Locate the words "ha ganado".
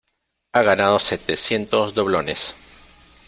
0.53-0.97